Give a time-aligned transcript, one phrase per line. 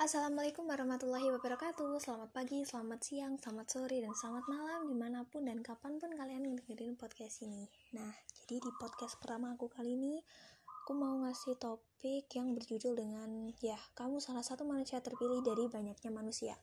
[0.00, 2.00] Assalamualaikum warahmatullahi wabarakatuh.
[2.00, 6.08] Selamat pagi, selamat siang, selamat sore, dan selamat malam Di mana pun dan kapan pun
[6.16, 7.68] kalian dengerin podcast ini.
[7.92, 10.24] Nah, jadi di podcast pertama aku kali ini
[10.64, 16.08] Aku mau ngasih topik yang berjudul dengan Ya, kamu salah satu manusia terpilih dari banyaknya
[16.08, 16.56] manusia.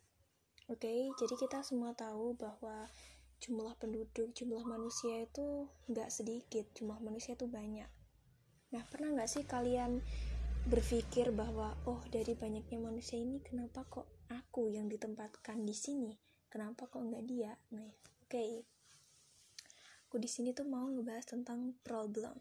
[0.65, 2.89] Oke, jadi kita semua tahu bahwa
[3.37, 7.85] jumlah penduduk, jumlah manusia itu nggak sedikit Jumlah manusia itu banyak.
[8.73, 10.01] Nah, pernah nggak sih kalian
[10.67, 16.11] berpikir bahwa oh dari banyaknya manusia ini kenapa kok aku yang ditempatkan di sini?
[16.51, 17.55] Kenapa kok nggak dia?
[17.71, 18.27] Nah oke.
[18.27, 18.67] Okay.
[20.03, 22.35] aku di sini tuh mau ngebahas tentang problem.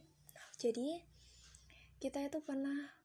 [0.58, 0.98] Jadi
[2.02, 2.98] kita itu pernah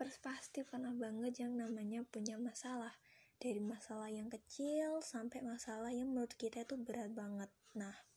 [0.00, 2.96] pasti pernah banget yang namanya punya masalah.
[3.36, 7.52] Dari masalah yang kecil sampai masalah yang menurut kita itu berat banget.
[7.76, 8.07] Nah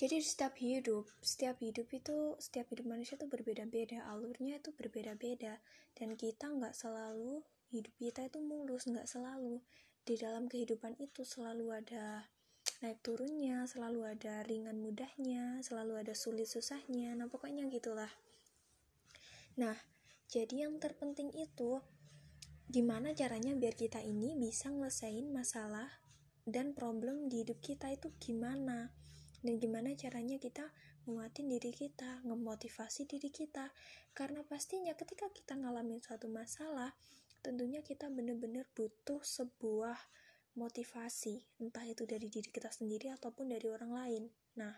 [0.00, 5.60] jadi setiap hidup setiap hidup itu setiap hidup manusia itu berbeda-beda alurnya itu berbeda-beda.
[5.92, 9.60] Dan kita nggak selalu hidup kita itu mulus nggak selalu
[10.08, 12.24] di dalam kehidupan itu selalu ada
[12.80, 17.12] naik turunnya selalu ada ringan mudahnya selalu ada sulit susahnya.
[17.12, 18.08] Nah pokoknya gitulah.
[19.60, 19.76] Nah
[20.32, 21.76] jadi yang terpenting itu
[22.72, 25.92] gimana caranya biar kita ini bisa ngelesain masalah
[26.48, 28.88] dan problem di hidup kita itu gimana
[29.40, 30.68] dan gimana caranya kita
[31.08, 33.72] menguatin diri kita, ngemotivasi diri kita.
[34.12, 36.92] Karena pastinya ketika kita ngalamin suatu masalah,
[37.40, 39.96] tentunya kita benar-benar butuh sebuah
[40.58, 44.22] motivasi, entah itu dari diri kita sendiri ataupun dari orang lain.
[44.60, 44.74] Nah,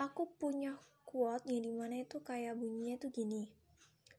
[0.00, 3.52] aku punya quote yang di mana itu kayak bunyinya tuh gini.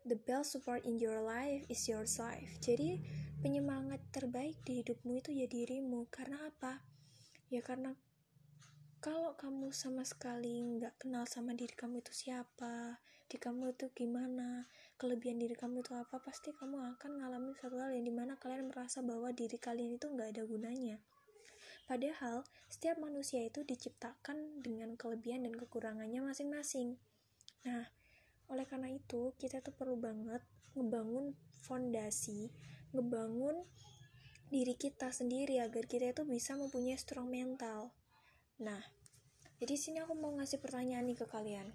[0.03, 2.51] The best support in your life is your life.
[2.59, 2.99] Jadi,
[3.39, 6.11] penyemangat terbaik di hidupmu itu ya dirimu.
[6.11, 6.83] Karena apa?
[7.47, 7.95] Ya karena
[9.03, 14.63] kalau kamu sama sekali nggak kenal sama diri kamu itu siapa di kamu itu gimana
[14.95, 18.71] kelebihan diri kamu itu apa pasti kamu akan ngalamin satu hal yang di mana kalian
[18.71, 21.03] merasa bahwa diri kalian itu nggak ada gunanya.
[21.83, 26.95] Padahal setiap manusia itu diciptakan dengan kelebihan dan kekurangannya masing-masing.
[27.67, 27.83] Nah
[28.47, 30.39] oleh karena itu kita tuh perlu banget
[30.79, 32.55] ngebangun fondasi
[32.95, 33.67] ngebangun
[34.47, 37.91] diri kita sendiri agar kita itu bisa mempunyai strong mental
[38.61, 38.81] Nah,
[39.57, 41.71] jadi sini aku mau ngasih pertanyaan nih ke kalian.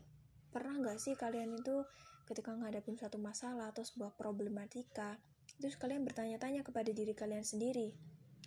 [0.53, 1.83] Pernah nggak sih kalian itu
[2.29, 5.17] ketika ngadapin suatu masalah atau sebuah problematika,
[5.59, 7.97] terus kalian bertanya-tanya kepada diri kalian sendiri,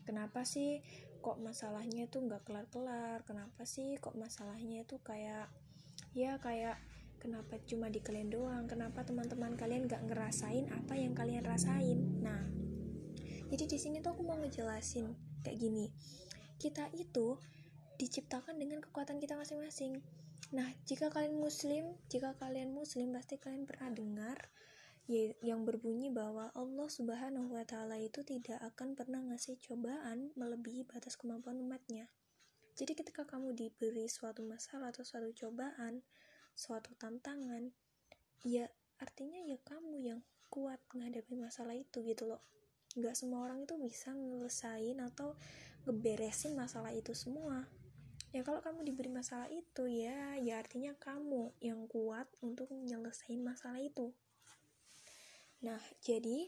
[0.05, 0.85] kenapa sih
[1.21, 3.25] kok masalahnya itu nggak kelar-kelar?
[3.25, 5.49] Kenapa sih kok masalahnya itu kayak
[6.13, 6.77] ya kayak
[7.21, 8.65] kenapa cuma di kalian doang?
[8.65, 12.01] Kenapa teman-teman kalian nggak ngerasain apa yang kalian rasain?
[12.21, 12.41] Nah,
[13.53, 15.13] jadi di sini tuh aku mau ngejelasin
[15.45, 15.93] kayak gini.
[16.57, 17.37] Kita itu
[18.01, 20.01] diciptakan dengan kekuatan kita masing-masing.
[20.57, 24.49] Nah, jika kalian muslim, jika kalian muslim pasti kalian pernah dengar
[25.05, 30.89] ya, yang berbunyi bahwa Allah Subhanahu wa taala itu tidak akan pernah ngasih cobaan melebihi
[30.89, 32.09] batas kemampuan umatnya.
[32.73, 36.01] Jadi ketika kamu diberi suatu masalah atau suatu cobaan,
[36.57, 37.69] suatu tantangan,
[38.41, 38.65] ya
[38.97, 40.19] artinya ya kamu yang
[40.49, 42.41] kuat menghadapi masalah itu gitu loh.
[42.97, 45.37] Gak semua orang itu bisa ngelesain atau
[45.87, 47.63] ngeberesin masalah itu semua
[48.31, 53.83] ya kalau kamu diberi masalah itu ya ya artinya kamu yang kuat untuk menyelesaikan masalah
[53.83, 54.15] itu.
[55.67, 56.47] Nah jadi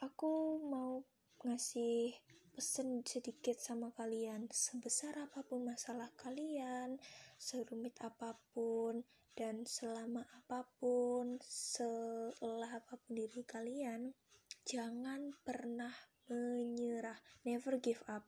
[0.00, 1.04] aku mau
[1.44, 2.16] ngasih
[2.56, 4.48] pesen sedikit sama kalian.
[4.48, 6.96] Sebesar apa pun masalah kalian
[7.36, 9.04] serumit apa pun
[9.36, 14.16] dan selama apa pun setelah apa pun diri kalian
[14.64, 15.92] jangan pernah
[16.32, 17.16] menyerah.
[17.44, 18.24] Never give up.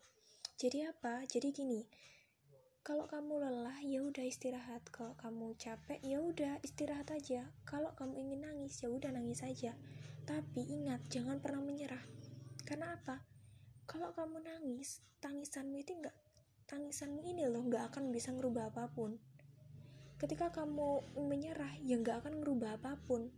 [0.61, 1.25] Jadi apa?
[1.25, 1.81] Jadi gini
[2.83, 4.83] kalau kamu lelah ya udah istirahat.
[4.91, 7.47] Kalau kamu capek ya udah istirahat aja.
[7.63, 9.79] Kalau kamu ingin nangis ya udah nangis aja.
[10.27, 12.03] Tapi ingat jangan pernah menyerah.
[12.67, 13.23] Karena apa?
[13.87, 16.17] Kalau kamu nangis tangisanmu itu enggak
[16.67, 19.15] tangisanmu ini loh nggak akan bisa ngerubah apa pun.
[20.19, 23.31] Ketika kamu menyerah ya nggak akan ngerubah apa pun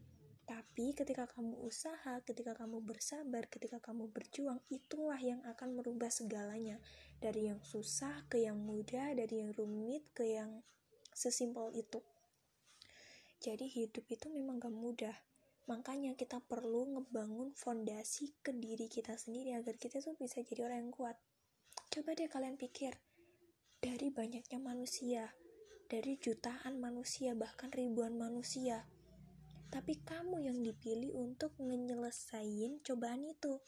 [0.44, 6.76] tapi ketika kamu usaha, ketika kamu bersabar, ketika kamu berjuang, itulah yang akan merubah segalanya.
[7.16, 10.60] Dari yang susah ke yang mudah, dari yang rumit ke yang
[11.16, 12.04] sesimpel itu.
[13.40, 15.16] Jadi hidup itu memang gak mudah.
[15.64, 20.88] Makanya kita perlu ngebangun fondasi ke diri kita sendiri agar kita tuh bisa jadi orang
[20.88, 21.16] yang kuat.
[21.88, 22.92] Coba deh kalian pikir,
[23.80, 25.32] dari banyaknya manusia,
[25.88, 28.84] dari jutaan manusia, bahkan ribuan manusia,
[29.74, 33.58] tapi kamu yang dipilih untuk menyelesaikan cobaan itu.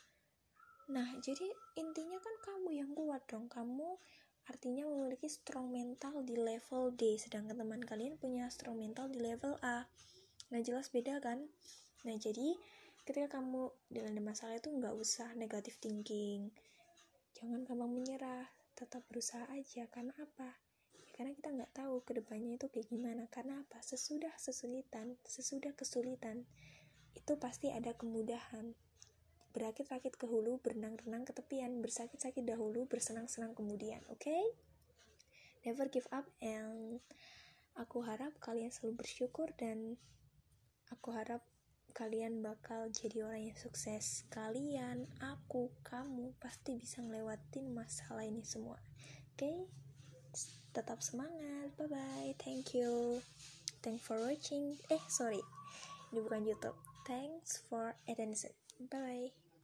[0.94, 3.50] Nah, jadi intinya kan kamu yang kuat dong.
[3.50, 3.98] Kamu
[4.46, 9.58] artinya memiliki strong mental di level D, sedangkan teman kalian punya strong mental di level
[9.66, 9.90] A.
[10.54, 11.42] Nah, jelas beda kan?
[12.06, 12.54] Nah, jadi
[13.06, 16.50] ketika kamu dalam masalah itu nggak usah negatif thinking
[17.38, 20.58] jangan gampang menyerah tetap berusaha aja karena apa
[21.16, 26.44] karena kita nggak tahu ke depannya itu kayak gimana karena apa sesudah kesulitan sesudah kesulitan
[27.16, 28.76] itu pasti ada kemudahan
[29.56, 34.44] berakit-rakit ke hulu berenang-renang ke tepian bersakit-sakit dahulu bersenang-senang kemudian oke okay?
[35.64, 37.00] never give up and
[37.80, 39.96] aku harap kalian selalu bersyukur dan
[40.92, 41.40] aku harap
[41.96, 44.28] kalian bakal jadi orang yang sukses.
[44.28, 48.76] Kalian, aku, kamu pasti bisa ngelewatin masalah ini semua.
[49.32, 49.40] Oke?
[49.40, 49.85] Okay?
[50.76, 51.72] Tetap semangat.
[51.80, 52.30] Bye bye.
[52.36, 53.24] Thank you.
[53.80, 54.76] Thanks for watching.
[54.92, 55.40] Eh, sorry.
[56.12, 56.76] Ini bukan YouTube.
[57.08, 58.52] Thanks for attention.
[58.76, 59.45] Bye bye.